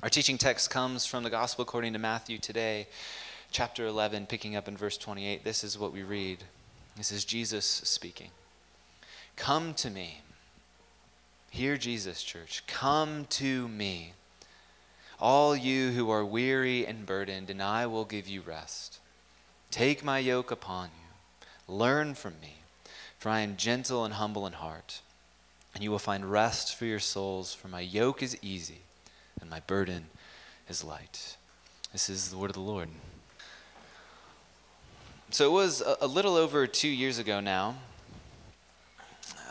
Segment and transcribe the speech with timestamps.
[0.00, 2.86] Our teaching text comes from the Gospel according to Matthew today,
[3.50, 5.42] chapter 11, picking up in verse 28.
[5.42, 6.44] This is what we read.
[6.96, 8.30] This is Jesus speaking.
[9.34, 10.20] Come to me.
[11.50, 12.62] Hear Jesus, church.
[12.68, 14.12] Come to me.
[15.18, 19.00] All you who are weary and burdened, and I will give you rest.
[19.72, 21.74] Take my yoke upon you.
[21.74, 22.58] Learn from me,
[23.18, 25.00] for I am gentle and humble in heart,
[25.74, 28.82] and you will find rest for your souls, for my yoke is easy
[29.40, 30.06] and my burden
[30.68, 31.36] is light.
[31.92, 32.88] This is the word of the Lord.
[35.30, 37.76] So it was a, little over two years ago now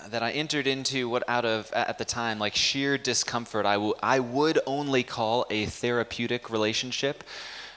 [0.10, 3.94] that I entered into what, out of, at the time, like sheer discomfort, I, w-
[4.02, 7.24] I would only call a therapeutic relationship.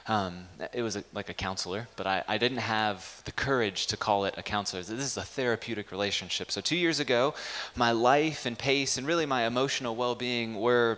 [0.07, 3.97] Um, it was a, like a counselor, but I, I didn't have the courage to
[3.97, 4.81] call it a counselor.
[4.81, 6.51] This is a therapeutic relationship.
[6.51, 7.35] So, two years ago,
[7.75, 10.97] my life and pace and really my emotional well being were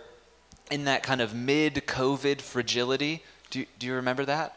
[0.70, 3.22] in that kind of mid COVID fragility.
[3.50, 4.56] Do, do you remember that?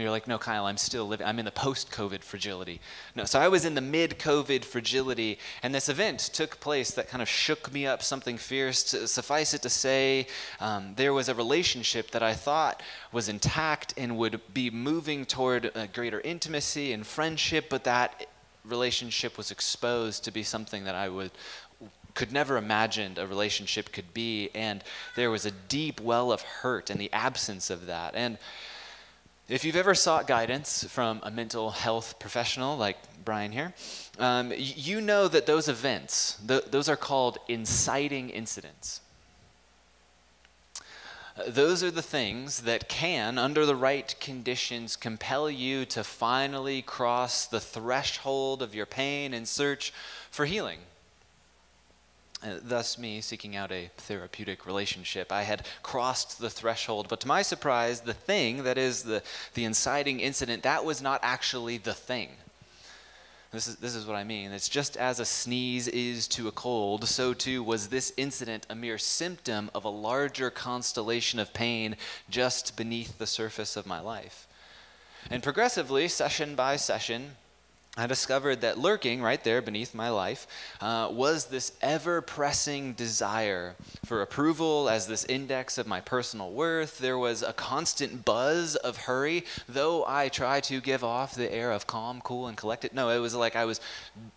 [0.00, 1.26] And you're like, no, Kyle, I'm still living.
[1.26, 2.80] I'm in the post COVID fragility.
[3.14, 7.08] No, so I was in the mid COVID fragility, and this event took place that
[7.08, 8.82] kind of shook me up something fierce.
[8.82, 10.26] Suffice it to say,
[10.58, 15.70] um, there was a relationship that I thought was intact and would be moving toward
[15.74, 18.26] a greater intimacy and friendship, but that
[18.64, 21.30] relationship was exposed to be something that I would
[22.14, 24.82] could never imagined a relationship could be and
[25.16, 28.38] there was a deep well of hurt in the absence of that and
[29.48, 33.74] if you've ever sought guidance from a mental health professional like brian here
[34.18, 39.00] um, you know that those events th- those are called inciting incidents
[41.46, 47.46] those are the things that can, under the right conditions, compel you to finally cross
[47.46, 49.92] the threshold of your pain and search
[50.30, 50.80] for healing.
[52.42, 55.30] Uh, thus, me seeking out a therapeutic relationship.
[55.30, 59.64] I had crossed the threshold, but to my surprise, the thing, that is the, the
[59.64, 62.30] inciting incident, that was not actually the thing.
[63.52, 64.52] This is, this is what I mean.
[64.52, 68.74] It's just as a sneeze is to a cold, so too was this incident a
[68.74, 71.96] mere symptom of a larger constellation of pain
[72.30, 74.46] just beneath the surface of my life.
[75.28, 77.32] And progressively, session by session,
[78.00, 80.46] I discovered that lurking right there beneath my life
[80.80, 86.98] uh, was this ever pressing desire for approval as this index of my personal worth.
[86.98, 91.72] There was a constant buzz of hurry, though I try to give off the air
[91.72, 92.94] of calm, cool, and collected.
[92.94, 93.82] No, it was like I was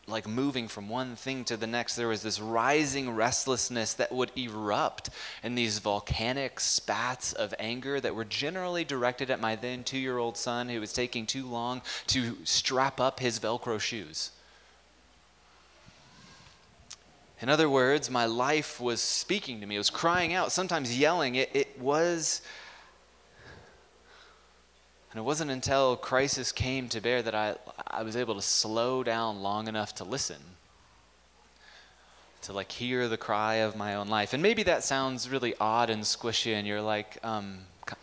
[0.08, 1.96] like moving from one thing to the next.
[1.96, 5.10] There was this rising restlessness that would erupt
[5.42, 10.18] in these volcanic spats of anger that were generally directed at my then two year
[10.18, 14.32] old son who was taking too long to strap up his Velcro shoes.
[17.42, 19.76] In other words, my life was speaking to me.
[19.76, 21.36] It was crying out, sometimes yelling.
[21.36, 22.42] It, it was.
[25.12, 27.56] And it wasn't until crisis came to bear that I,
[27.86, 30.40] I was able to slow down long enough to listen,
[32.44, 34.34] to like hear the cry of my own life.
[34.34, 37.60] And maybe that sounds really odd and squishy, and you're like, um,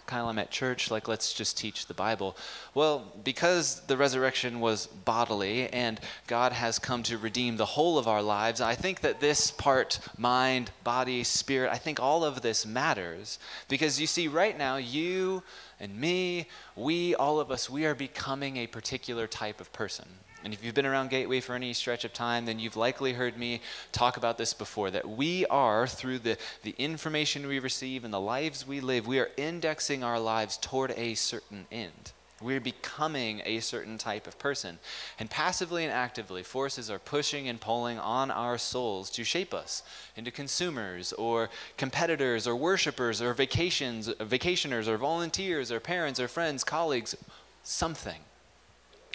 [0.06, 2.36] Kyle, I'm at church, like, let's just teach the Bible.
[2.74, 8.08] Well, because the resurrection was bodily and God has come to redeem the whole of
[8.08, 12.66] our lives, I think that this part, mind, body, spirit, I think all of this
[12.66, 13.38] matters.
[13.68, 15.42] Because you see, right now, you
[15.78, 20.06] and me, we, all of us, we are becoming a particular type of person.
[20.43, 23.37] And if you've been around Gateway for any stretch of time, then you've likely heard
[23.37, 23.61] me
[23.93, 28.21] talk about this before that we are, through the, the information we receive and the
[28.21, 32.12] lives we live, we are indexing our lives toward a certain end.
[32.41, 34.78] We're becoming a certain type of person.
[35.19, 39.83] And passively and actively, forces are pushing and pulling on our souls to shape us
[40.17, 46.65] into consumers or competitors or worshipers or vacations, vacationers or volunteers or parents or friends,
[46.65, 47.15] colleagues,
[47.62, 48.21] something.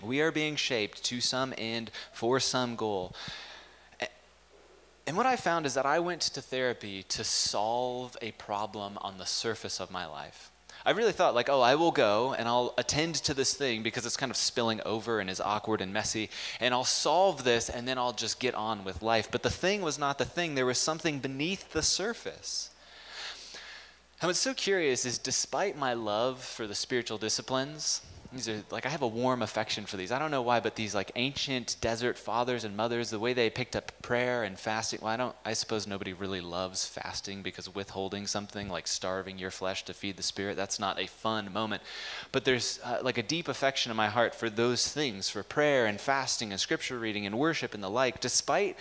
[0.04, 3.16] We are being shaped to some end for some goal.
[5.08, 9.18] And what I found is that I went to therapy to solve a problem on
[9.18, 10.52] the surface of my life.
[10.84, 14.06] I really thought, like, oh, I will go and I'll attend to this thing because
[14.06, 17.88] it's kind of spilling over and is awkward and messy, and I'll solve this and
[17.88, 19.30] then I'll just get on with life.
[19.32, 22.70] But the thing was not the thing, there was something beneath the surface.
[24.22, 28.02] And what's so curious is despite my love for the spiritual disciplines,
[28.36, 30.12] these are like I have a warm affection for these.
[30.12, 33.50] I don't know why, but these like ancient desert fathers and mothers, the way they
[33.50, 35.00] picked up prayer and fasting.
[35.02, 35.36] Well, I don't.
[35.46, 40.18] I suppose nobody really loves fasting because withholding something like starving your flesh to feed
[40.18, 40.58] the spirit.
[40.58, 41.82] That's not a fun moment.
[42.32, 45.86] But there's uh, like a deep affection in my heart for those things, for prayer
[45.86, 48.20] and fasting and scripture reading and worship and the like.
[48.20, 48.78] Despite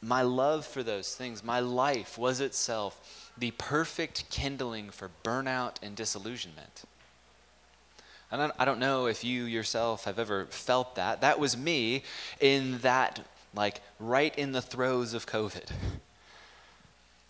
[0.00, 5.94] my love for those things, my life was itself the perfect kindling for burnout and
[5.94, 6.84] disillusionment.
[8.30, 11.20] And I don't know if you yourself have ever felt that.
[11.20, 12.02] That was me
[12.40, 13.20] in that,
[13.54, 15.70] like, right in the throes of COVID.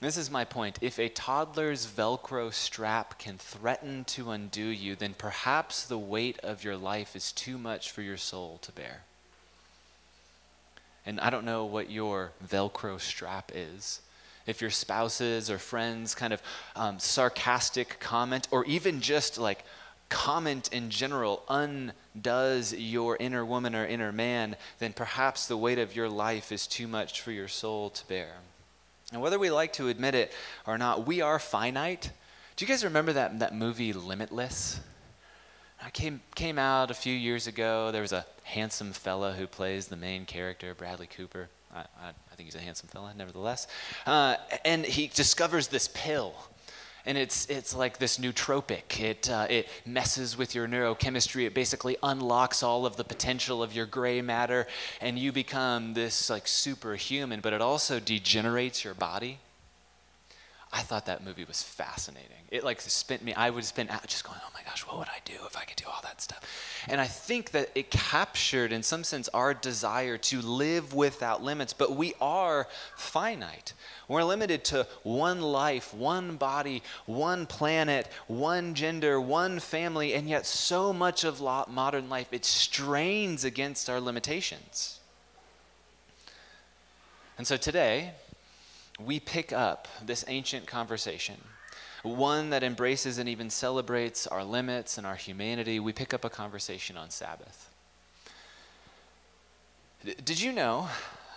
[0.00, 0.78] This is my point.
[0.80, 6.64] If a toddler's Velcro strap can threaten to undo you, then perhaps the weight of
[6.64, 9.02] your life is too much for your soul to bear.
[11.06, 14.00] And I don't know what your Velcro strap is.
[14.46, 16.42] If your spouses or friends kind of
[16.74, 19.64] um, sarcastic comment, or even just like
[20.08, 25.96] comment in general undoes your inner woman or inner man, then perhaps the weight of
[25.96, 28.32] your life is too much for your soul to bear.
[29.12, 30.32] And whether we like to admit it
[30.66, 32.10] or not, we are finite.
[32.56, 34.80] Do you guys remember that, that movie Limitless?
[35.86, 37.92] It came, came out a few years ago.
[37.92, 41.48] There was a handsome fella who plays the main character, Bradley Cooper.
[41.74, 43.66] I, I, I think he's a handsome fella, nevertheless.
[44.06, 46.34] Uh, and he discovers this pill
[47.06, 49.00] and it's it's like this nootropic.
[49.00, 51.46] It uh, it messes with your neurochemistry.
[51.46, 54.66] It basically unlocks all of the potential of your gray matter,
[55.00, 57.40] and you become this like superhuman.
[57.40, 59.38] But it also degenerates your body.
[60.76, 62.36] I thought that movie was fascinating.
[62.50, 65.20] It like spent me, I would spend just going, oh my gosh, what would I
[65.24, 66.42] do if I could do all that stuff?
[66.86, 71.72] And I think that it captured, in some sense, our desire to live without limits,
[71.72, 73.72] but we are finite.
[74.06, 80.44] We're limited to one life, one body, one planet, one gender, one family, and yet
[80.44, 85.00] so much of modern life, it strains against our limitations.
[87.38, 88.12] And so today,
[88.98, 91.36] we pick up this ancient conversation,
[92.02, 95.80] one that embraces and even celebrates our limits and our humanity.
[95.80, 97.70] We pick up a conversation on Sabbath.
[100.24, 100.88] Did you know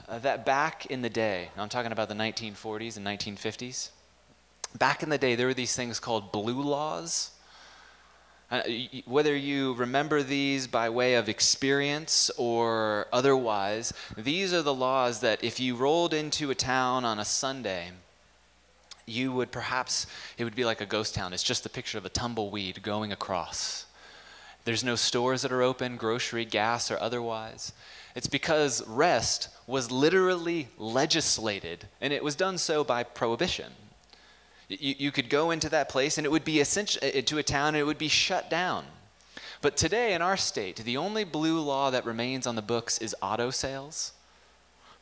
[0.07, 3.89] uh, that back in the day, I'm talking about the 1940s and 1950s,
[4.77, 7.31] back in the day, there were these things called blue laws.
[8.51, 8.63] Uh,
[9.05, 15.43] whether you remember these by way of experience or otherwise, these are the laws that
[15.43, 17.91] if you rolled into a town on a Sunday,
[19.05, 20.07] you would perhaps,
[20.37, 21.31] it would be like a ghost town.
[21.31, 23.85] It's just the picture of a tumbleweed going across.
[24.65, 27.71] There's no stores that are open, grocery, gas, or otherwise.
[28.15, 33.71] It's because rest was literally legislated, and it was done so by prohibition.
[34.69, 37.43] You, you could go into that place and it would be essential uh, to a
[37.43, 38.85] town and it would be shut down.
[39.61, 43.15] But today in our state, the only blue law that remains on the books is
[43.21, 44.13] auto sales.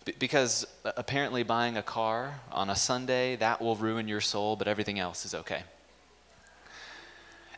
[0.05, 4.55] B- because uh, apparently buying a car on a Sunday, that will ruin your soul,
[4.55, 5.63] but everything else is okay.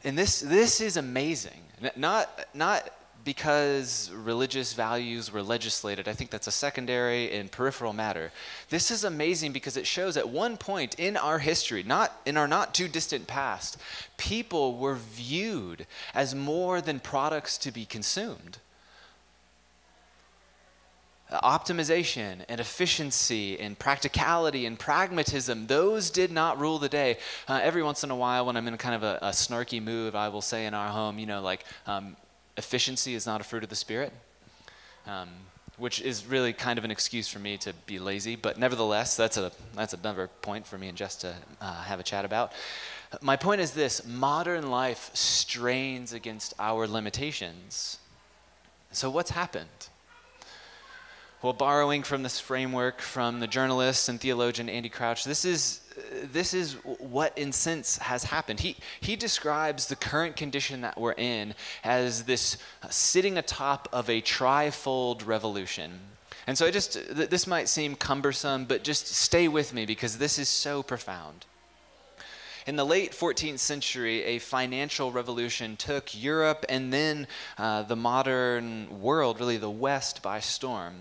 [0.03, 1.61] And this, this is amazing.
[1.95, 2.89] Not, not
[3.23, 6.07] because religious values were legislated.
[6.07, 8.31] I think that's a secondary and peripheral matter.
[8.69, 12.47] This is amazing because it shows at one point in our history, not in our
[12.47, 13.77] not too distant past,
[14.17, 18.59] people were viewed as more than products to be consumed.
[21.31, 27.17] Optimization and efficiency and practicality and pragmatism, those did not rule the day.
[27.47, 30.15] Uh, every once in a while, when I'm in kind of a, a, snarky mood,
[30.15, 32.15] I will say in our home, you know, like, um,
[32.59, 34.13] efficiency is not a fruit of the Spirit,
[35.07, 35.29] um,
[35.77, 38.35] which is really kind of an excuse for me to be lazy.
[38.35, 42.03] But nevertheless, that's, a, that's another point for me and Jess to uh, have a
[42.03, 42.51] chat about.
[43.21, 47.97] My point is this modern life strains against our limitations.
[48.91, 49.89] So, what's happened?
[51.41, 55.79] Well, borrowing from this framework from the journalist and theologian Andy Crouch, this is,
[56.21, 58.59] this is what, in sense, has happened.
[58.59, 62.57] He, he describes the current condition that we're in as this
[62.89, 65.99] sitting atop of a trifold revolution.
[66.45, 70.39] And so, I just, this might seem cumbersome, but just stay with me because this
[70.39, 71.45] is so profound.
[72.67, 77.27] In the late 14th century, a financial revolution took Europe and then
[77.57, 80.95] uh, the modern world, really the West, by storm.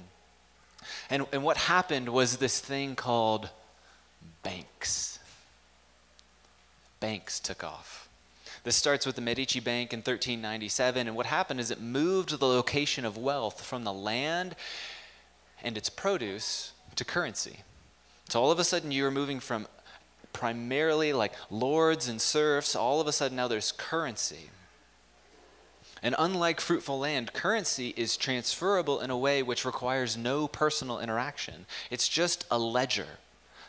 [1.11, 3.51] And, and what happened was this thing called
[4.43, 5.19] banks.
[7.01, 8.09] Banks took off.
[8.65, 12.47] This starts with the Medici Bank in 1397, and what happened is it moved the
[12.47, 14.57] location of wealth from the land
[15.63, 17.61] and its produce to currency.
[18.29, 19.67] So all of a sudden, you are moving from
[20.33, 24.51] primarily like lords and serfs, all of a sudden now there's currency.
[26.03, 31.67] And unlike fruitful land, currency is transferable in a way which requires no personal interaction.
[31.91, 33.19] It's just a ledger.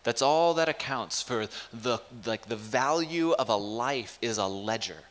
[0.04, 5.04] That's all that accounts for the like the value of a life is a ledger.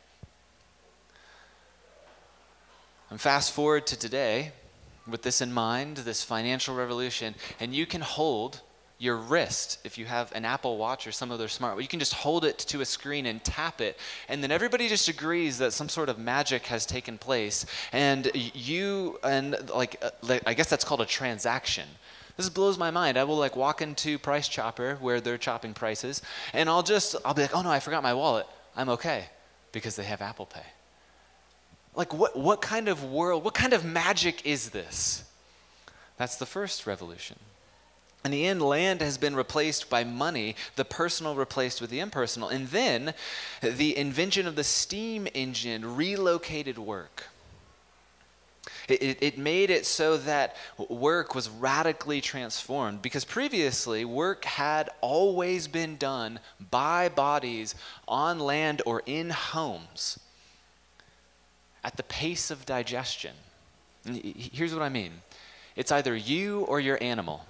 [3.09, 4.51] And fast forward to today
[5.07, 8.61] with this in mind, this financial revolution, and you can hold
[8.99, 11.81] your wrist if you have an Apple Watch or some other smart.
[11.81, 15.07] You can just hold it to a screen and tap it, and then everybody just
[15.07, 20.43] agrees that some sort of magic has taken place, and you and like, uh, like
[20.45, 21.87] I guess that's called a transaction.
[22.35, 23.17] This blows my mind.
[23.17, 26.21] I will like walk into Price Chopper where they're chopping prices,
[26.53, 28.47] and I'll just I'll be like, oh no, I forgot my wallet.
[28.75, 29.25] I'm okay
[29.71, 30.65] because they have Apple Pay.
[31.95, 33.45] Like what what kind of world?
[33.45, 35.23] What kind of magic is this?
[36.17, 37.37] That's the first revolution.
[38.25, 42.49] In the end, land has been replaced by money, the personal replaced with the impersonal.
[42.49, 43.13] And then
[43.61, 47.27] the invention of the steam engine relocated work.
[48.89, 55.67] It, it, made it so that work was radically transformed because previously work had always
[55.67, 56.39] been done
[56.71, 57.75] by bodies
[58.07, 60.19] on land or in homes
[61.83, 63.33] at the pace of digestion.
[64.05, 65.11] Here's what I mean
[65.75, 67.45] it's either you or your animal.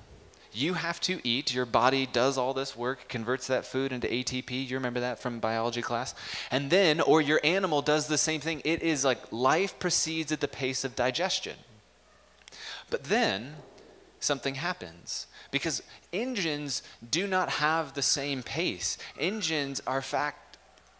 [0.51, 1.53] You have to eat.
[1.53, 4.67] Your body does all this work, converts that food into ATP.
[4.67, 6.15] You remember that from biology class?
[6.49, 8.61] And then, or your animal does the same thing.
[8.65, 11.55] It is like life proceeds at the pace of digestion.
[12.89, 13.57] But then,
[14.19, 18.97] something happens because engines do not have the same pace.
[19.19, 20.48] Engines are fact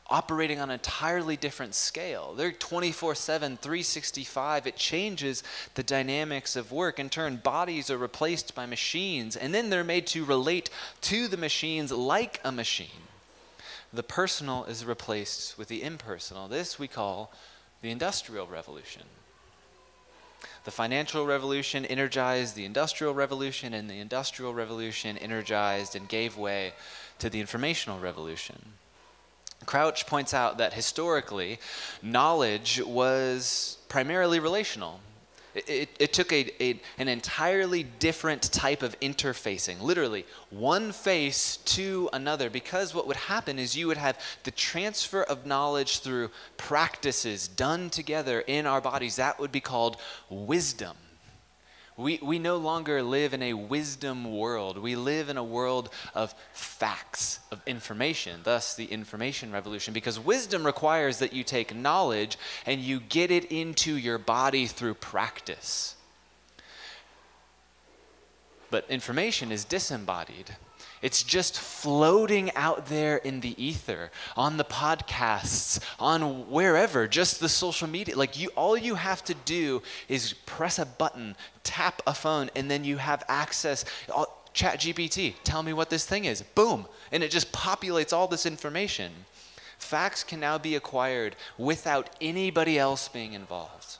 [0.09, 2.33] operating on an entirely different scale.
[2.33, 4.67] They're 24 7, 365.
[4.67, 5.43] It changes
[5.75, 6.99] the dynamics of work.
[6.99, 10.69] In turn, bodies are replaced by machines, and then they're made to relate
[11.01, 13.07] to the machines like a machine.
[13.91, 16.47] The personal is replaced with the impersonal.
[16.47, 17.31] This we call
[17.81, 19.03] the Industrial Revolution.
[20.65, 26.73] The financial revolution energized the industrial revolution, and the industrial revolution energized and gave way
[27.19, 28.73] to the informational revolution.
[29.65, 31.59] Crouch points out that historically,
[32.01, 34.99] knowledge was primarily relational.
[35.55, 41.57] It, it, it took a, a, an entirely different type of interfacing, literally, one face
[41.57, 46.29] to another, because what would happen is you would have the transfer of knowledge through
[46.57, 49.15] practices done together in our bodies.
[49.15, 49.97] That would be called
[50.29, 50.95] wisdom.
[51.99, 54.77] We, we no longer live in a wisdom world.
[54.77, 59.93] We live in a world of facts, of information, thus the information revolution.
[59.93, 64.93] Because wisdom requires that you take knowledge and you get it into your body through
[64.93, 65.97] practice.
[68.71, 70.55] But information is disembodied.
[71.01, 77.49] It's just floating out there in the ether, on the podcasts, on wherever, just the
[77.49, 78.17] social media.
[78.17, 82.69] Like you all you have to do is press a button, tap a phone, and
[82.69, 83.85] then you have access.
[84.51, 86.41] Chat GPT, tell me what this thing is.
[86.41, 86.87] Boom.
[87.11, 89.11] And it just populates all this information.
[89.77, 93.97] Facts can now be acquired without anybody else being involved.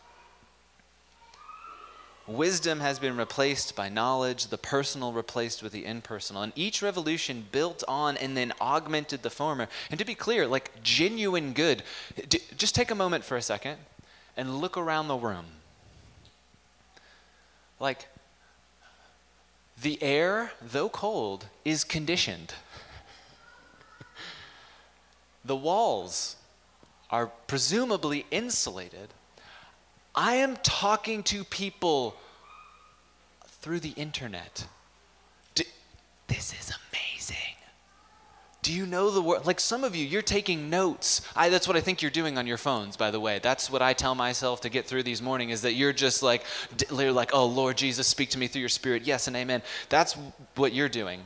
[2.30, 6.44] Wisdom has been replaced by knowledge, the personal replaced with the impersonal.
[6.44, 9.68] And each revolution built on and then augmented the former.
[9.90, 11.82] And to be clear, like genuine good,
[12.56, 13.78] just take a moment for a second
[14.38, 15.46] and look around the room.
[17.80, 18.08] Like,
[19.82, 22.54] the air, though cold, is conditioned.
[25.44, 26.36] the walls
[27.10, 29.10] are presumably insulated
[30.20, 32.14] I am talking to people
[33.62, 34.68] through the internet.
[35.56, 35.64] Do,
[36.28, 37.56] this is amazing.
[38.62, 39.46] Do you know the word?
[39.46, 41.22] Like some of you, you're taking notes.
[41.38, 43.40] I, that's what I think you're doing on your phones, by the way.
[43.40, 46.44] That's what I tell myself to get through these mornings is that you're just like,
[46.92, 49.04] you're like, oh, Lord Jesus, speak to me through your spirit.
[49.04, 49.62] Yes and amen.
[49.88, 50.18] That's
[50.56, 51.22] what you're doing.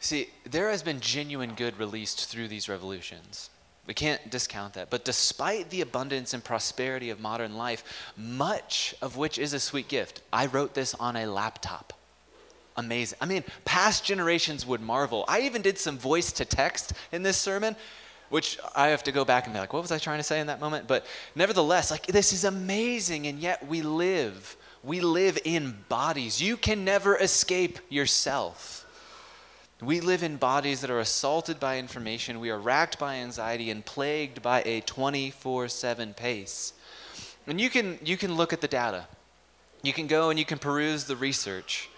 [0.00, 3.50] See, there has been genuine good released through these revolutions.
[3.86, 4.88] We can't discount that.
[4.88, 9.88] But despite the abundance and prosperity of modern life, much of which is a sweet
[9.88, 11.92] gift, I wrote this on a laptop.
[12.76, 13.18] Amazing.
[13.20, 15.24] I mean, past generations would marvel.
[15.28, 17.76] I even did some voice to text in this sermon,
[18.30, 20.40] which I have to go back and be like, what was I trying to say
[20.40, 20.88] in that moment?
[20.88, 24.56] But nevertheless, like, this is amazing, and yet we live.
[24.82, 26.42] We live in bodies.
[26.42, 28.83] You can never escape yourself.
[29.80, 32.40] We live in bodies that are assaulted by information.
[32.40, 36.72] We are racked by anxiety and plagued by a 24 7 pace.
[37.46, 39.06] And you can, you can look at the data.
[39.82, 41.88] You can go and you can peruse the research.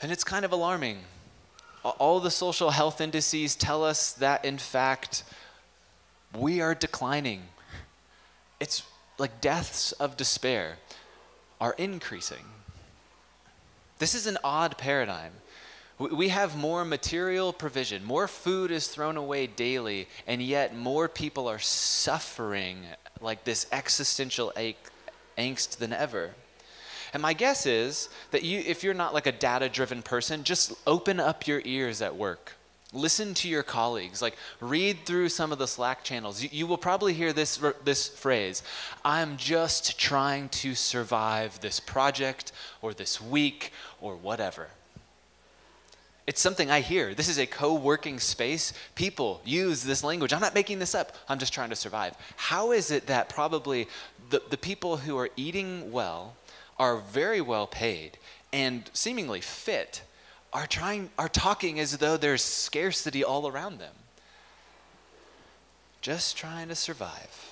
[0.00, 0.98] And it's kind of alarming.
[1.84, 5.24] All the social health indices tell us that, in fact,
[6.36, 7.42] we are declining.
[8.58, 8.82] It's
[9.18, 10.78] like deaths of despair
[11.60, 12.44] are increasing.
[13.98, 15.32] This is an odd paradigm.
[15.98, 21.46] We have more material provision, more food is thrown away daily, and yet more people
[21.48, 22.84] are suffering
[23.20, 24.78] like this existential ache,
[25.38, 26.32] angst than ever.
[27.12, 30.72] And my guess is that you, if you're not like a data driven person, just
[30.86, 32.54] open up your ears at work.
[32.94, 34.20] Listen to your colleagues.
[34.20, 36.42] Like, read through some of the Slack channels.
[36.42, 38.62] You, you, will probably hear this, this phrase
[39.04, 44.68] I'm just trying to survive this project or this week or whatever.
[46.32, 47.12] It's something I hear.
[47.12, 48.72] This is a co working space.
[48.94, 50.32] People use this language.
[50.32, 51.14] I'm not making this up.
[51.28, 52.16] I'm just trying to survive.
[52.36, 53.86] How is it that probably
[54.30, 56.36] the, the people who are eating well
[56.78, 58.16] are very well paid
[58.50, 60.04] and seemingly fit
[60.54, 63.94] are trying are talking as though there's scarcity all around them
[66.00, 67.51] just trying to survive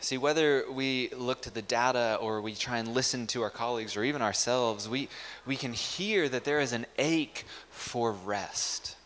[0.00, 3.96] see whether we look to the data or we try and listen to our colleagues
[3.96, 5.08] or even ourselves we
[5.46, 8.96] we can hear that there is an ache for rest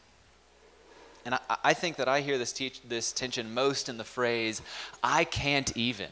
[1.25, 4.63] and I, I think that I hear this, teach, this tension most in the phrase,
[5.03, 6.11] I can't even.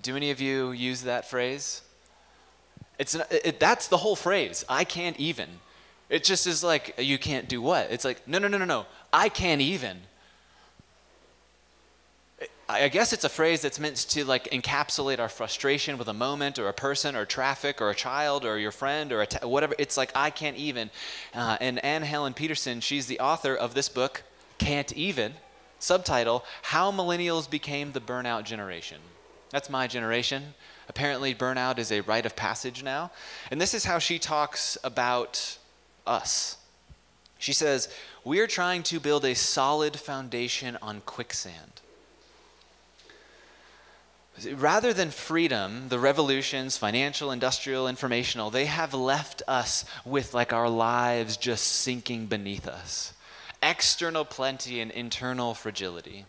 [0.00, 1.82] Do any of you use that phrase?
[2.98, 4.64] It's it, that's the whole phrase.
[4.68, 5.48] I can't even.
[6.08, 7.90] It just is like you can't do what?
[7.90, 8.86] It's like no no no no no.
[9.12, 10.00] I can't even.
[12.72, 16.58] I guess it's a phrase that's meant to like encapsulate our frustration with a moment
[16.58, 19.74] or a person or traffic or a child or your friend or whatever.
[19.78, 20.90] It's like I can't even.
[21.34, 24.22] Uh, and Anne Helen Petersen, she's the author of this book,
[24.58, 25.34] Can't Even.
[25.78, 28.98] Subtitle: How Millennials Became the Burnout Generation.
[29.50, 30.54] That's my generation.
[30.88, 33.10] Apparently, burnout is a rite of passage now.
[33.50, 35.58] And this is how she talks about
[36.06, 36.56] us.
[37.38, 37.88] She says,
[38.24, 41.81] We are trying to build a solid foundation on quicksand.
[44.46, 50.68] Rather than freedom, the revolutions, financial, industrial, informational, they have left us with like our
[50.68, 53.12] lives just sinking beneath us.
[53.62, 56.26] External plenty and internal fragility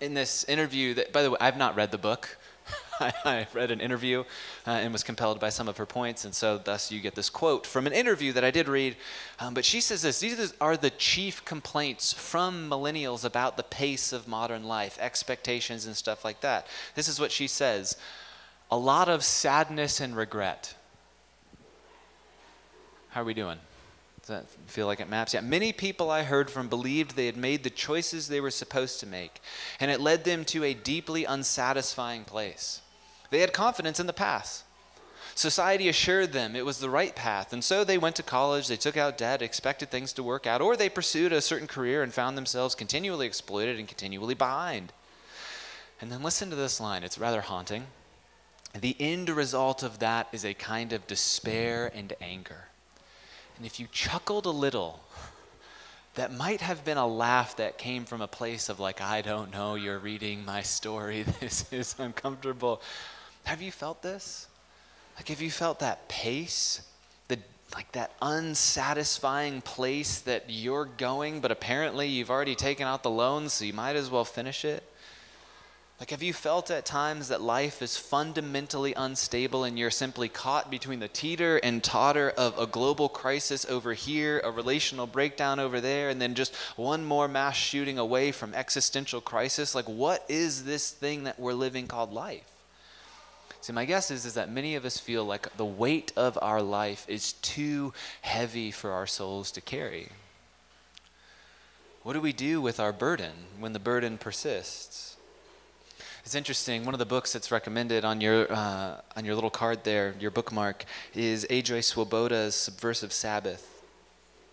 [0.00, 2.36] in this interview that, by the way, I've not read the book.
[3.00, 4.24] I, read an interview
[4.66, 7.28] uh, and was compelled by some of her points, and so thus you get this
[7.28, 8.96] quote from an interview that I did read.
[9.38, 14.12] Um, but she says this These are the chief complaints from millennials about the pace
[14.12, 16.66] of modern life, expectations, and stuff like that.
[16.94, 17.96] This is what she says
[18.70, 20.74] a lot of sadness and regret.
[23.10, 23.58] How are we doing?
[24.26, 25.34] Does that feel like it maps?
[25.34, 25.42] Yeah.
[25.42, 29.06] Many people I heard from believed they had made the choices they were supposed to
[29.06, 29.42] make,
[29.78, 32.80] and it led them to a deeply unsatisfying place.
[33.28, 34.64] They had confidence in the past.
[35.34, 38.76] Society assured them it was the right path, and so they went to college, they
[38.76, 42.14] took out debt, expected things to work out, or they pursued a certain career and
[42.14, 44.94] found themselves continually exploited and continually behind.
[46.00, 47.88] And then listen to this line, it's rather haunting.
[48.80, 52.68] The end result of that is a kind of despair and anger.
[53.56, 55.00] And if you chuckled a little,
[56.14, 59.52] that might have been a laugh that came from a place of, like, I don't
[59.52, 61.24] know, you're reading my story.
[61.40, 62.80] This is uncomfortable.
[63.44, 64.48] Have you felt this?
[65.16, 66.82] Like, have you felt that pace?
[67.28, 67.38] The,
[67.74, 73.52] like that unsatisfying place that you're going, but apparently you've already taken out the loans,
[73.54, 74.82] so you might as well finish it?
[76.04, 80.70] Like, have you felt at times that life is fundamentally unstable and you're simply caught
[80.70, 85.80] between the teeter and totter of a global crisis over here, a relational breakdown over
[85.80, 89.74] there, and then just one more mass shooting away from existential crisis?
[89.74, 92.52] Like, what is this thing that we're living called life?
[93.62, 96.60] See, my guess is, is that many of us feel like the weight of our
[96.60, 100.10] life is too heavy for our souls to carry.
[102.02, 105.13] What do we do with our burden when the burden persists?
[106.24, 106.86] It's interesting.
[106.86, 110.30] One of the books that's recommended on your uh, on your little card there, your
[110.30, 111.82] bookmark, is A.J.
[111.82, 113.82] Swoboda's Subversive Sabbath,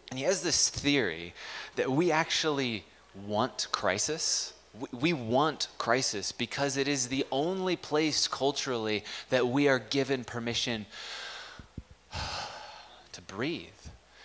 [0.10, 1.34] and he has this theory
[1.78, 2.84] that we actually
[3.26, 4.52] want crisis.
[4.92, 10.86] We want crisis because it is the only place culturally that we are given permission
[13.14, 13.68] to breathe.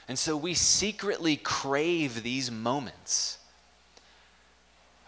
[0.09, 3.39] And so we secretly crave these moments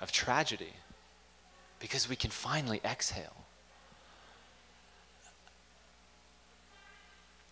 [0.00, 0.74] of tragedy
[1.80, 3.44] because we can finally exhale.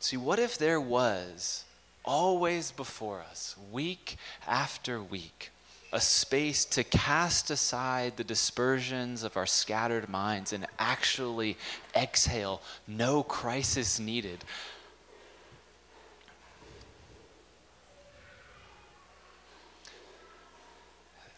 [0.01, 1.65] See, what if there was
[2.05, 5.51] always before us, week after week,
[5.93, 11.57] a space to cast aside the dispersions of our scattered minds and actually
[11.95, 14.45] exhale, no crisis needed?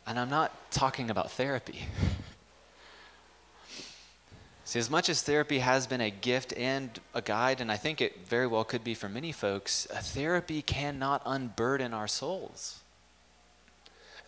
[0.06, 1.86] And I'm not talking about therapy.
[4.68, 8.02] See, as much as therapy has been a gift and a guide, and I think
[8.02, 12.80] it very well could be for many folks, therapy cannot unburden our souls.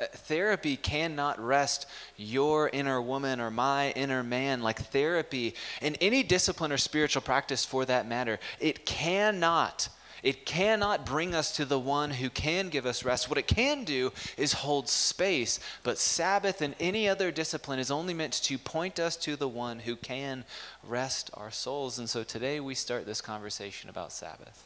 [0.01, 1.85] Uh, Therapy cannot rest
[2.17, 4.63] your inner woman or my inner man.
[4.63, 9.91] Like therapy, in any discipline or spiritual practice for that matter, it cannot
[10.23, 13.29] it cannot bring us to the one who can give us rest.
[13.29, 18.15] What it can do is hold space, but Sabbath and any other discipline is only
[18.15, 20.45] meant to point us to the one who can
[20.87, 21.99] rest our souls.
[21.99, 24.65] And so today we start this conversation about Sabbath,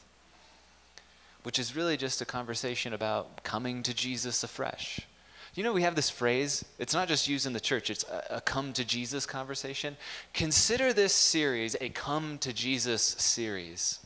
[1.43, 5.01] which is really just a conversation about coming to Jesus afresh.
[5.55, 8.37] You know, we have this phrase, it's not just used in the church, it's a,
[8.37, 9.97] a, come to Jesus conversation.
[10.33, 14.04] Consider this series a come to Jesus series.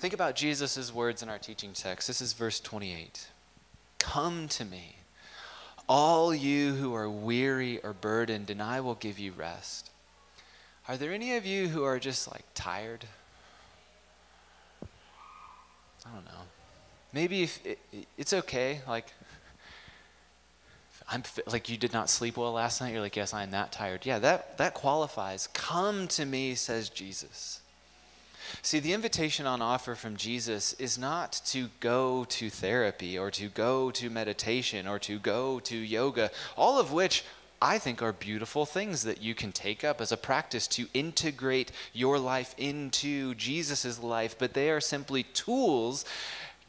[0.00, 2.08] Think about Jesus' words in our teaching text.
[2.08, 3.28] This is verse 28.
[3.98, 4.96] Come to me,
[5.90, 9.90] all you who are weary or burdened, and I will give you rest.
[10.88, 13.04] Are there any of you who are just like tired?
[14.82, 16.46] I don't know.
[17.12, 17.78] Maybe if it,
[18.16, 19.12] it's okay, like
[21.10, 22.94] I'm like you did not sleep well last night.
[22.94, 24.06] You're like, yes, I'm that tired.
[24.06, 25.48] Yeah, that that qualifies.
[25.48, 27.59] Come to me, says Jesus.
[28.62, 33.48] See, the invitation on offer from Jesus is not to go to therapy or to
[33.48, 37.24] go to meditation or to go to yoga, all of which
[37.62, 41.72] I think are beautiful things that you can take up as a practice to integrate
[41.92, 46.04] your life into Jesus' life, but they are simply tools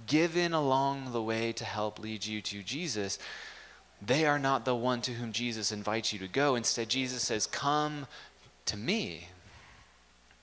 [0.07, 3.19] given along the way to help lead you to Jesus.
[4.01, 6.55] They are not the one to whom Jesus invites you to go.
[6.55, 8.07] Instead, Jesus says, Come
[8.65, 9.27] to me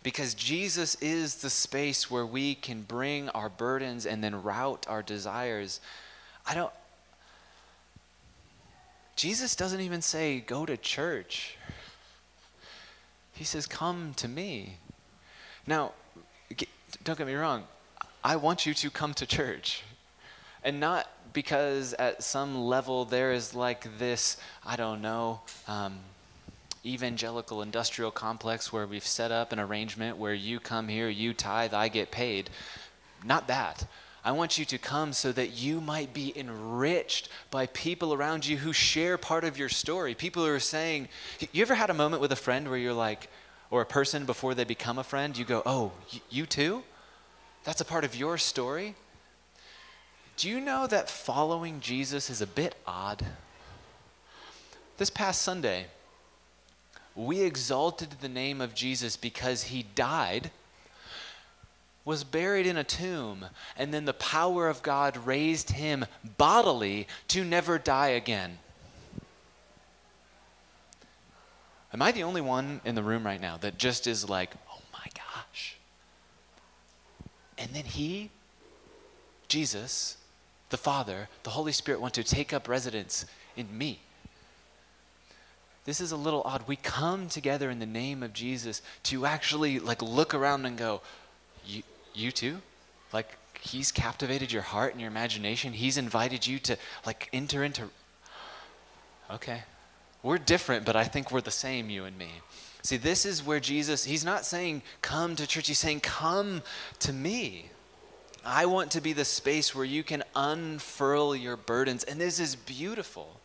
[0.08, 5.02] because Jesus is the space where we can bring our burdens and then route our
[5.02, 5.82] desires.
[6.46, 6.72] I don't.
[9.16, 11.58] Jesus doesn't even say, go to church.
[13.34, 14.78] He says, come to me.
[15.66, 15.92] Now,
[17.04, 17.64] don't get me wrong,
[18.24, 19.82] I want you to come to church.
[20.64, 25.98] And not because at some level there is like this, I don't know, um,
[26.84, 31.74] evangelical industrial complex where we've set up an arrangement where you come here, you tithe,
[31.74, 32.50] I get paid.
[33.24, 33.86] Not that.
[34.24, 38.58] I want you to come so that you might be enriched by people around you
[38.58, 40.14] who share part of your story.
[40.14, 41.08] People who are saying,
[41.52, 43.30] You ever had a moment with a friend where you're like,
[43.70, 45.92] or a person before they become a friend, you go, Oh,
[46.30, 46.82] you too?
[47.64, 48.94] That's a part of your story?
[50.36, 53.24] Do you know that following Jesus is a bit odd?
[54.96, 55.86] This past Sunday,
[57.18, 60.52] we exalted the name of Jesus because he died,
[62.04, 66.06] was buried in a tomb, and then the power of God raised him
[66.38, 68.58] bodily to never die again.
[71.92, 74.80] Am I the only one in the room right now that just is like, oh
[74.92, 75.76] my gosh?
[77.58, 78.30] And then he,
[79.48, 80.18] Jesus,
[80.70, 83.26] the Father, the Holy Spirit want to take up residence
[83.56, 83.98] in me
[85.88, 86.68] this is a little odd.
[86.68, 91.00] We come together in the name of Jesus to actually like look around and go,
[91.64, 92.58] you, you too?
[93.10, 95.72] Like he's captivated your heart and your imagination.
[95.72, 97.84] He's invited you to like enter into.
[99.30, 99.62] Okay.
[100.22, 102.30] We're different, but I think we're the same, you and me.
[102.82, 105.68] See, this is where Jesus, he's not saying, come to church.
[105.68, 106.62] He's saying, come
[107.00, 107.70] to me.
[108.44, 112.04] I want to be the space where you can unfurl your burdens.
[112.04, 113.37] And this is beautiful.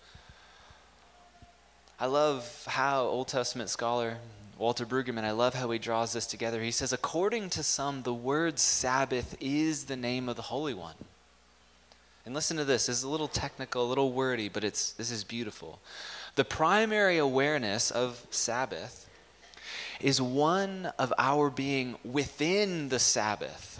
[2.04, 4.18] I love how Old Testament scholar
[4.58, 6.62] Walter Brueggemann, I love how he draws this together.
[6.62, 10.96] He says, according to some, the word Sabbath is the name of the Holy One.
[12.26, 12.88] And listen to this.
[12.88, 15.80] This is a little technical, a little wordy, but it's, this is beautiful.
[16.36, 19.10] The primary awareness of Sabbath
[20.02, 23.80] is one of our being within the Sabbath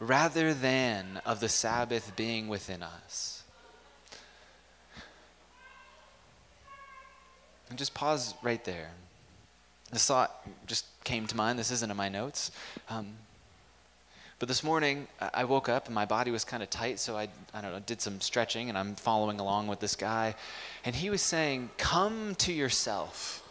[0.00, 3.41] rather than of the Sabbath being within us.
[7.72, 8.90] And just pause right there.
[9.90, 11.58] This thought just came to mind.
[11.58, 12.50] This isn't in my notes.
[12.90, 13.14] Um,
[14.38, 17.28] but this morning, I woke up and my body was kind of tight, so I,
[17.54, 20.34] I don't know, did some stretching and I'm following along with this guy.
[20.84, 23.42] And he was saying, Come to yourself.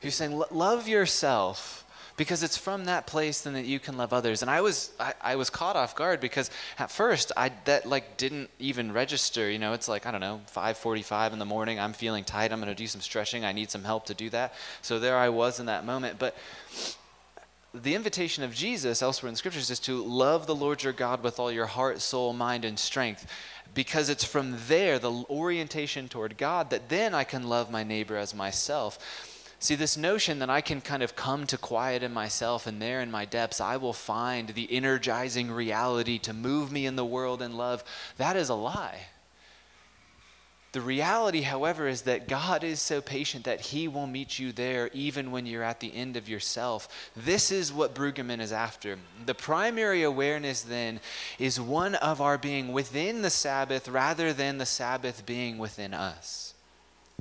[0.00, 1.79] He was saying, Love yourself
[2.20, 4.42] because it's from that place then that you can love others.
[4.42, 8.18] And i was I, I, was caught off guard because at first i that like
[8.18, 9.72] didn't even register you know?
[9.72, 12.74] It's like i don't know 5.45 in the morning i'm feeling tight i'm going to
[12.74, 14.52] do some stretching i need some help to do that.
[14.82, 16.18] So there i was in that moment.
[16.18, 16.36] But
[17.72, 21.22] the invitation of jesus elsewhere in the scriptures is to love the lord your god
[21.22, 23.26] with all your heart soul mind and strength
[23.72, 28.18] because it's from there the orientation toward god that then i can love my neighbor
[28.18, 28.98] as myself
[29.62, 33.02] See, this notion that I can kind of come to quiet in myself and there
[33.02, 37.42] in my depths, I will find the energizing reality to move me in the world
[37.42, 37.84] and love,
[38.16, 39.00] that is a lie.
[40.72, 44.88] The reality, however, is that God is so patient that He will meet you there
[44.94, 47.10] even when you're at the end of yourself.
[47.14, 48.96] This is what Brueggemann is after.
[49.26, 51.00] The primary awareness then
[51.38, 56.49] is one of our being within the Sabbath rather than the Sabbath being within us.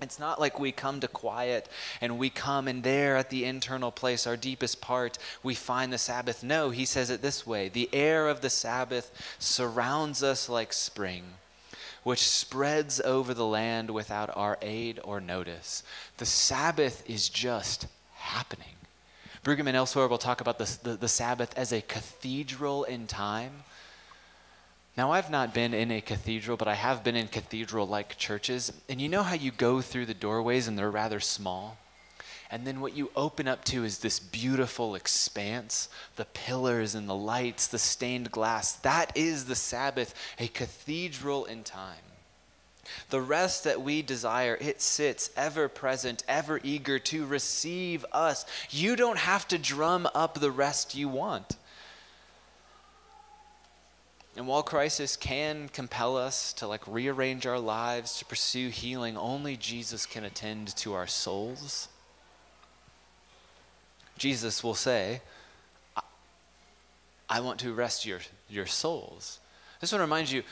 [0.01, 1.67] It's not like we come to quiet
[2.01, 5.97] and we come and there at the internal place, our deepest part, we find the
[5.97, 6.43] Sabbath.
[6.43, 11.23] No, he says it this way the air of the Sabbath surrounds us like spring
[12.03, 15.83] which spreads over the land without our aid or notice.
[16.17, 18.75] The Sabbath is just happening.
[19.43, 23.63] Brueggemann elsewhere will talk about the, the, the Sabbath as a cathedral in time.
[24.99, 28.73] Now, I've not been in a cathedral, but I have been in cathedral like churches.
[28.89, 31.77] And you know how you go through the doorways and they're rather small?
[32.51, 37.15] And then what you open up to is this beautiful expanse the pillars and the
[37.15, 38.73] lights, the stained glass.
[38.73, 41.95] That is the Sabbath, a cathedral in time.
[43.09, 48.45] The rest that we desire, it sits ever present, ever eager to receive us.
[48.69, 51.55] You don't have to drum up the rest you want.
[54.37, 59.57] And while crisis can compel us to like rearrange our lives, to pursue healing, only
[59.57, 61.89] Jesus can attend to our souls.
[64.17, 65.21] Jesus will say,
[67.29, 69.39] I want to rest your, your souls.
[69.77, 70.43] I just want to remind you,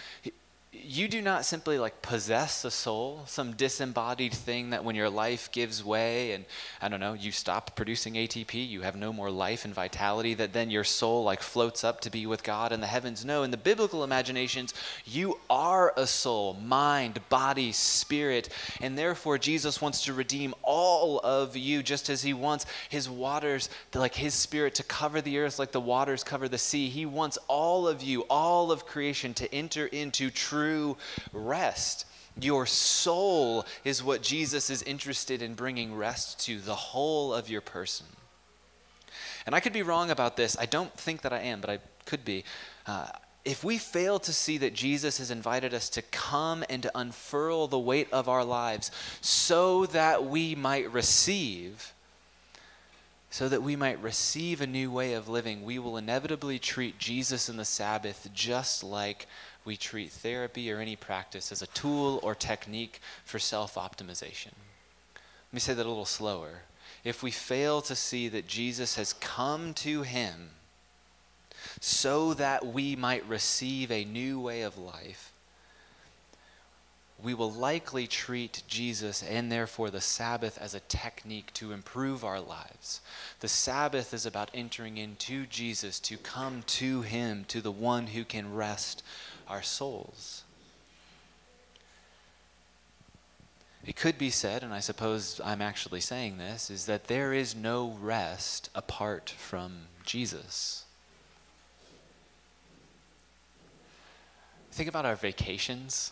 [0.73, 5.49] you do not simply like possess a soul, some disembodied thing that when your life
[5.51, 6.43] gives way and
[6.81, 10.51] I don't know, you stop producing ATP, you have no more life and vitality, that
[10.51, 13.23] then your soul like floats up to be with God in the heavens.
[13.23, 14.73] No, in the biblical imaginations,
[15.05, 18.49] you are a soul, mind, body, spirit,
[18.81, 23.69] and therefore Jesus wants to redeem all of you just as he wants his waters,
[23.95, 26.89] like his spirit to cover the earth like the waters cover the sea.
[26.89, 30.97] He wants all of you, all of creation to enter into true true
[31.33, 32.05] rest.
[32.39, 37.61] Your soul is what Jesus is interested in bringing rest to, the whole of your
[37.61, 38.05] person.
[39.45, 40.57] And I could be wrong about this.
[40.59, 42.43] I don't think that I am, but I could be.
[42.85, 43.07] Uh,
[43.45, 47.67] if we fail to see that Jesus has invited us to come and to unfurl
[47.67, 48.91] the weight of our lives
[49.21, 51.93] so that we might receive,
[53.29, 57.47] so that we might receive a new way of living, we will inevitably treat Jesus
[57.47, 59.27] and the Sabbath just like
[59.67, 64.53] we treat therapy or any practice as a tool or technique for self optimization.
[65.15, 66.61] Let me say that a little slower.
[67.03, 70.51] If we fail to see that Jesus has come to him
[71.81, 75.33] so that we might receive a new way of life,
[77.21, 82.39] we will likely treat Jesus and therefore the Sabbath as a technique to improve our
[82.39, 83.01] lives.
[83.39, 88.23] The Sabbath is about entering into Jesus, to come to Him, to the one who
[88.23, 89.03] can rest
[89.47, 90.43] our souls.
[93.85, 97.55] It could be said, and I suppose I'm actually saying this, is that there is
[97.55, 100.83] no rest apart from Jesus.
[104.71, 106.11] Think about our vacations.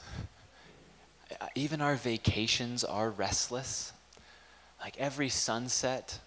[1.56, 3.92] Even our vacations are restless.
[4.80, 6.20] Like every sunset,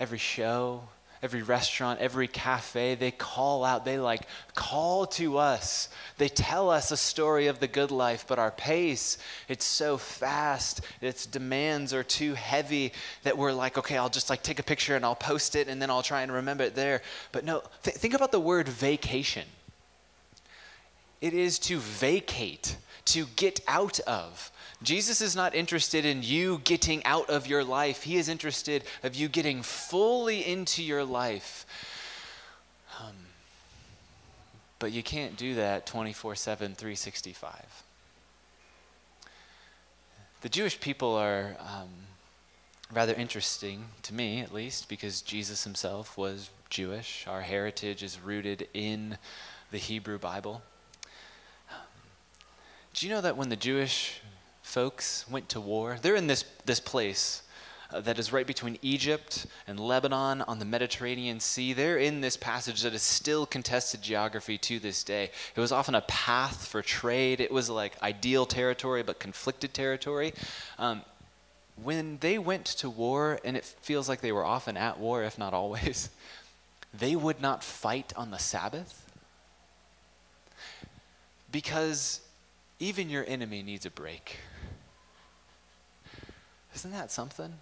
[0.00, 0.84] every show,
[1.22, 4.22] every restaurant, every cafe, they call out, they like
[4.54, 5.88] call to us.
[6.16, 10.80] They tell us a story of the good life, but our pace, it's so fast,
[11.00, 12.92] its demands are too heavy
[13.24, 15.80] that we're like, okay, I'll just like take a picture and I'll post it and
[15.82, 17.02] then I'll try and remember it there.
[17.32, 19.46] But no, th- think about the word vacation.
[21.20, 22.76] It is to vacate,
[23.06, 24.52] to get out of.
[24.82, 28.04] Jesus is not interested in you getting out of your life.
[28.04, 31.66] He is interested of you getting fully into your life.
[33.00, 33.14] Um,
[34.78, 37.82] but you can't do that 24 7, 365.
[40.40, 41.88] The Jewish people are um,
[42.92, 47.26] rather interesting to me, at least, because Jesus himself was Jewish.
[47.26, 49.18] Our heritage is rooted in
[49.72, 50.62] the Hebrew Bible.
[52.94, 54.20] Do you know that when the Jewish
[54.68, 55.96] folks went to war.
[56.00, 57.42] They're in this, this place
[57.90, 61.72] uh, that is right between Egypt and Lebanon on the Mediterranean Sea.
[61.72, 65.30] They're in this passage that is still contested geography to this day.
[65.56, 70.34] It was often a path for trade, it was like ideal territory, but conflicted territory.
[70.78, 71.00] Um,
[71.82, 75.38] when they went to war, and it feels like they were often at war, if
[75.38, 76.10] not always,
[76.92, 79.10] they would not fight on the Sabbath
[81.50, 82.20] because
[82.78, 84.36] even your enemy needs a break.
[86.74, 87.54] Isn't that something?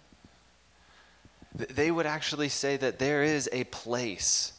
[1.55, 4.53] they would actually say that there is a place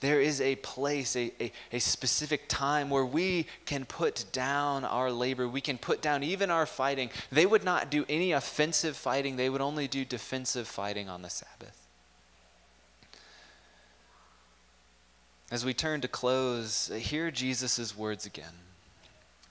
[0.00, 5.10] there is a place, a, a, a, specific time where we can put down our
[5.10, 5.48] labor.
[5.48, 7.10] We can put down even our fighting.
[7.32, 11.30] They would not do any offensive fighting, they would only do defensive fighting on the
[11.30, 11.86] Sabbath.
[15.50, 18.54] As we turn to close, hear Jesus' words again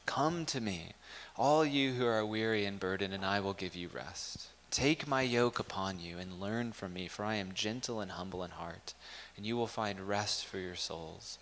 [0.06, 0.94] Come to me,
[1.38, 4.48] all you who are weary and burdened, and I will give you rest.
[4.72, 8.44] Take my yoke upon you and learn from me, for I am gentle and humble
[8.44, 8.94] in heart
[9.38, 11.38] and you will find rest for your souls.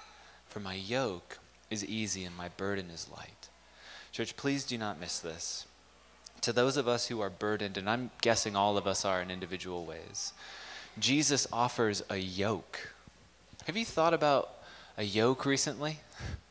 [0.47, 1.39] For my yoke
[1.71, 3.47] is easy and my burden is light.
[4.11, 5.65] Church, please do not miss this.
[6.41, 9.31] To those of us who are burdened, and I'm guessing all of us are in
[9.31, 10.33] individual ways,
[10.99, 12.93] Jesus offers a yoke.
[13.65, 14.51] Have you thought about
[14.97, 15.99] a yoke recently?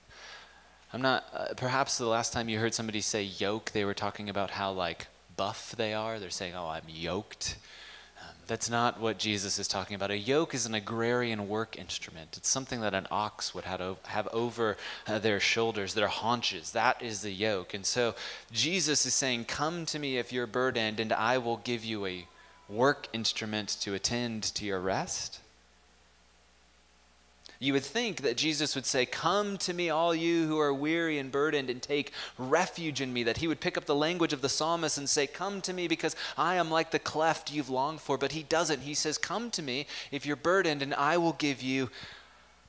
[0.94, 4.30] I'm not, uh, perhaps the last time you heard somebody say yoke, they were talking
[4.30, 6.20] about how like buff they are.
[6.20, 7.56] They're saying, oh, I'm yoked.
[8.46, 10.12] That's not what Jesus is talking about.
[10.12, 12.36] A yoke is an agrarian work instrument.
[12.36, 14.76] It's something that an ox would have over
[15.08, 16.70] uh, their shoulders, their haunches.
[16.70, 17.74] That is the yoke.
[17.74, 18.14] And so
[18.52, 22.28] Jesus is saying, Come to me if you're burdened, and I will give you a
[22.68, 25.40] work instrument to attend to your rest.
[27.60, 31.18] You would think that Jesus would say, Come to me, all you who are weary
[31.18, 33.22] and burdened, and take refuge in me.
[33.22, 35.88] That he would pick up the language of the psalmist and say, Come to me
[35.88, 38.18] because I am like the cleft you've longed for.
[38.18, 38.82] But he doesn't.
[38.82, 41.90] He says, Come to me if you're burdened, and I will give you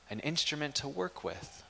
[0.08, 1.62] an instrument to work with.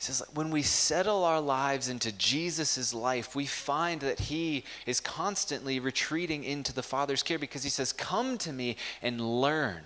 [0.00, 4.98] He says, when we settle our lives into Jesus' life, we find that he is
[4.98, 9.82] constantly retreating into the Father's care because he says, Come to me and learn.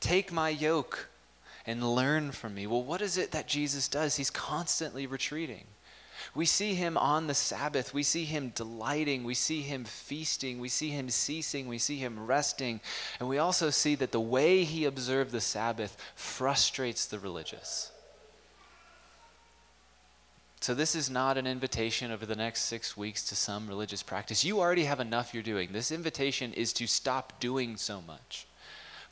[0.00, 1.08] Take my yoke
[1.66, 2.66] and learn from me.
[2.66, 4.16] Well, what is it that Jesus does?
[4.16, 5.64] He's constantly retreating.
[6.34, 7.94] We see him on the Sabbath.
[7.94, 9.24] We see him delighting.
[9.24, 10.58] We see him feasting.
[10.58, 11.68] We see him ceasing.
[11.68, 12.80] We see him resting.
[13.20, 17.92] And we also see that the way he observed the Sabbath frustrates the religious.
[20.60, 24.44] So, this is not an invitation over the next six weeks to some religious practice.
[24.44, 25.68] You already have enough you're doing.
[25.70, 28.47] This invitation is to stop doing so much.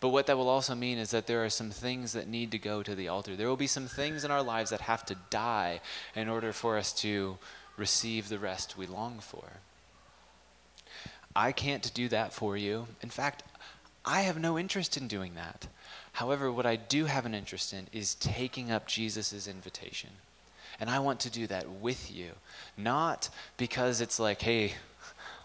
[0.01, 2.59] But what that will also mean is that there are some things that need to
[2.59, 3.35] go to the altar.
[3.35, 5.81] There will be some things in our lives that have to die
[6.15, 7.39] in order for us to
[7.77, 9.45] receive the rest we long for.
[11.35, 12.87] I can't do that for you.
[13.03, 13.43] In fact,
[14.05, 15.67] I have no interest in doing that.
[16.13, 20.11] However, what I do have an interest in is taking up Jesus' invitation.
[20.81, 22.33] And I want to do that with you.
[22.77, 24.75] Not because it's like, hey,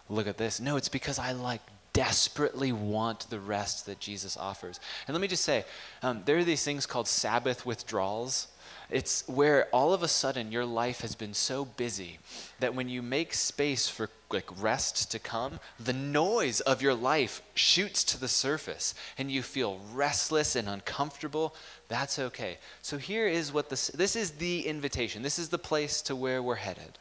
[0.08, 0.60] look at this.
[0.60, 1.60] No, it's because I like
[1.92, 4.80] desperately want the rest that Jesus offers.
[5.06, 5.64] And let me just say,
[6.02, 8.48] um, there are these things called Sabbath withdrawals.
[8.90, 12.18] It's where all of a sudden your life has been so busy
[12.60, 17.42] that when you make space for like rest to come, the noise of your life
[17.54, 21.54] shoots to the surface and you feel restless and uncomfortable.
[21.88, 22.58] That's okay.
[22.80, 25.22] So here is what this this is the invitation.
[25.22, 26.98] This is the place to where we're headed.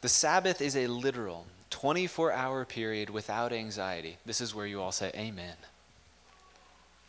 [0.00, 4.16] The Sabbath is a literal 24 hour period without anxiety.
[4.24, 5.56] This is where you all say, Amen.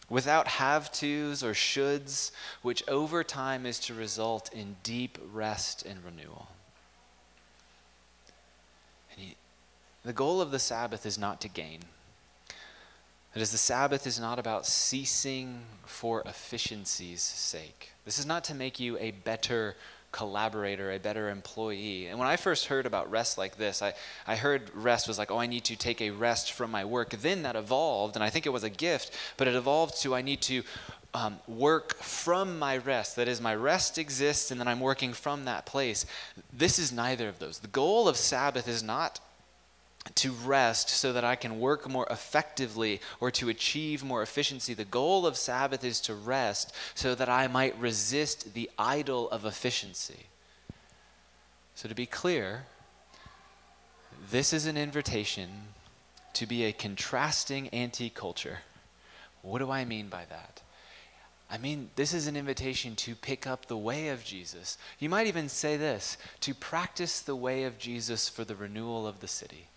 [0.09, 6.03] Without have tos or shoulds, which over time is to result in deep rest and
[6.03, 6.47] renewal.
[9.11, 9.35] And he,
[10.03, 11.81] the goal of the Sabbath is not to gain.
[13.33, 17.91] That is, the Sabbath is not about ceasing for efficiency's sake.
[18.05, 19.75] This is not to make you a better
[20.17, 22.07] collaborator, a better employee.
[22.07, 23.93] And when I first heard about rest like this, I,
[24.25, 27.11] I heard rest was like, oh, I need to take a rest from my work.
[27.11, 30.23] Then that evolved, and I think it was a gift, but it evolved to I
[30.23, 30.63] need to
[31.13, 33.15] um, work from my rest.
[33.15, 36.05] That is, my rest exists, and then I'm working from that place.
[36.51, 37.59] This is neither of those.
[37.59, 39.19] The goal of Sabbath is not
[40.15, 44.73] to rest so that I can work more effectively or to achieve more efficiency.
[44.73, 49.45] The goal of Sabbath is to rest so that I might resist the idol of
[49.45, 50.27] efficiency.
[51.75, 52.65] So, to be clear,
[54.31, 55.49] this is an invitation
[56.33, 58.59] to be a contrasting anti culture.
[59.41, 60.61] What do I mean by that?
[61.49, 64.77] I mean, this is an invitation to pick up the way of Jesus.
[64.99, 69.21] You might even say this to practice the way of Jesus for the renewal of
[69.21, 69.67] the city.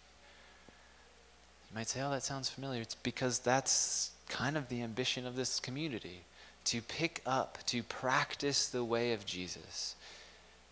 [1.71, 2.83] You might say, oh, that sounds familiar.
[2.83, 6.23] It's because that's kind of the ambition of this community
[6.65, 9.95] to pick up, to practice the way of Jesus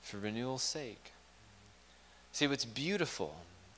[0.02, 1.12] for renewal's sake.
[2.32, 3.34] See, what's beautiful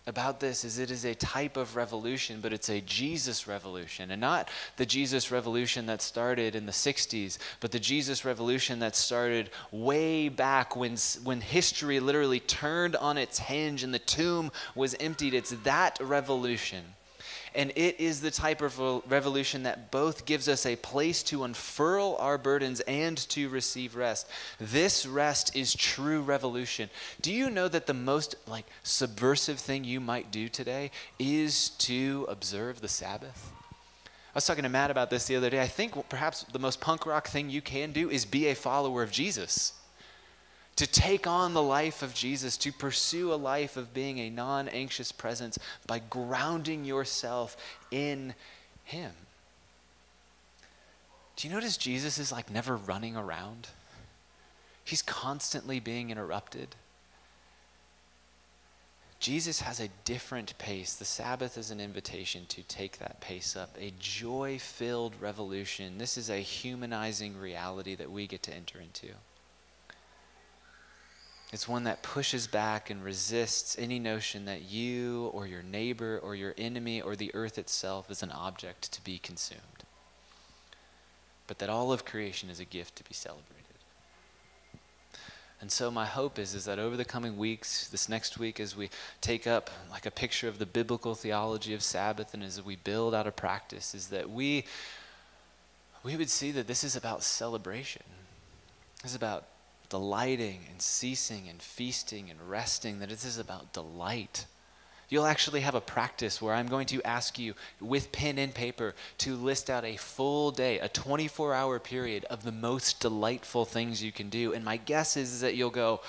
[0.07, 4.11] about this is it is a type of revolution, but it's a Jesus revolution.
[4.11, 8.97] And not the Jesus revolution that started in the 60s, but the Jesus revolution that
[8.97, 14.95] started way back when, when history literally turned on its hinge and the tomb was
[14.99, 15.35] emptied.
[15.35, 16.83] It's that revolution
[17.55, 18.79] and it is the type of
[19.11, 24.29] revolution that both gives us a place to unfurl our burdens and to receive rest.
[24.59, 26.91] This rest is true revolution.
[27.21, 32.27] Do you know that the most like subversive thing you might do today is to
[32.29, 33.53] observe the Sabbath?
[34.05, 35.61] I was talking to Matt about this the other day.
[35.61, 39.03] I think perhaps the most punk rock thing you can do is be a follower
[39.03, 39.73] of Jesus
[40.77, 44.69] to take on the life of Jesus, to pursue a life of being a non
[44.69, 47.57] anxious presence by grounding yourself
[47.91, 48.35] in
[48.85, 49.13] Him.
[51.37, 53.69] Do you notice Jesus is like never running around?
[54.85, 56.75] He's constantly being interrupted.
[59.21, 60.95] Jesus has a different pace.
[60.95, 65.99] The Sabbath is an invitation to take that pace up, a joy filled revolution.
[65.99, 69.09] This is a humanizing reality that we get to enter into.
[71.53, 76.37] It's one that pushes back and resists any notion that you or your neighbor or
[76.37, 79.61] your enemy or the earth itself is an object to be consumed.
[81.49, 83.57] But that all of creation is a gift to be celebrated.
[85.61, 88.77] And so my hope is, is that over the coming weeks, this next week, as
[88.77, 88.89] we
[89.21, 93.15] take up like a picture of the biblical theology of Sabbath and as we build
[93.15, 94.65] out a practice, is that we
[96.03, 98.05] we would see that this is about celebration.
[99.03, 99.45] This is about
[99.91, 104.47] delighting and ceasing and feasting and resting, that this is about delight.
[105.11, 108.95] You'll actually have a practice where I'm going to ask you with pen and paper
[109.19, 114.03] to list out a full day, a 24 hour period of the most delightful things
[114.03, 114.53] you can do.
[114.53, 116.01] And my guess is, is that you'll go,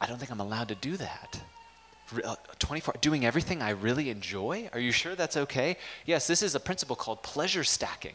[0.00, 1.40] I don't think I'm allowed to do that.
[2.24, 4.68] Uh, 24 doing everything I really enjoy?
[4.72, 5.76] Are you sure that's okay?
[6.04, 8.14] Yes, this is a principle called pleasure stacking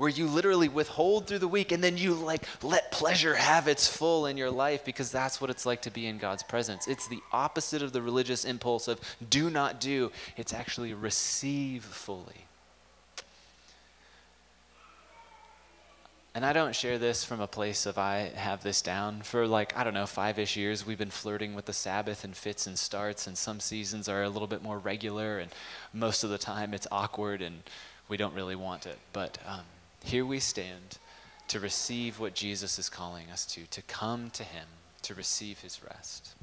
[0.00, 3.86] where you literally withhold through the week and then you like let pleasure have its
[3.86, 6.88] full in your life because that's what it's like to be in God's presence.
[6.88, 8.98] It's the opposite of the religious impulse of
[9.28, 12.46] do not do, it's actually receive fully.
[16.34, 19.20] And I don't share this from a place of I have this down.
[19.20, 22.34] For like, I don't know, five ish years, we've been flirting with the Sabbath and
[22.34, 25.50] fits and starts, and some seasons are a little bit more regular, and
[25.92, 27.64] most of the time it's awkward and
[28.08, 28.98] we don't really want it.
[29.12, 29.60] But um,
[30.04, 30.98] here we stand
[31.48, 34.66] to receive what Jesus is calling us to, to come to Him,
[35.02, 36.34] to receive His rest.